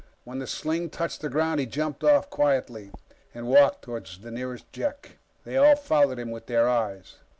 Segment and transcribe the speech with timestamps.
[0.23, 2.89] When the sling touched the ground, he jumped off quietly
[3.35, 5.19] and walked toward the nearest Jek.
[5.43, 7.17] They all followed him with their eyes.